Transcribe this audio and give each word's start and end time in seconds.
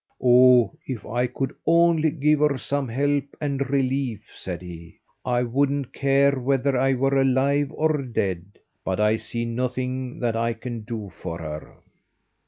"Oh! 0.19 0.71
if 0.87 1.05
I 1.05 1.27
could 1.27 1.53
only 1.67 2.09
give 2.09 2.39
her 2.39 2.57
some 2.57 2.87
help 2.87 3.25
and 3.39 3.69
relief," 3.69 4.31
said 4.33 4.63
he, 4.63 4.97
"I 5.23 5.43
wouldn't 5.43 5.93
care 5.93 6.39
whether 6.39 6.75
I 6.75 6.95
were 6.95 7.21
alive 7.21 7.71
or 7.71 8.01
dead; 8.01 8.45
but 8.83 8.99
I 8.99 9.17
see 9.17 9.45
nothing 9.45 10.17
that 10.19 10.35
I 10.35 10.53
can 10.53 10.81
do 10.85 11.11
for 11.21 11.37
her." 11.37 11.77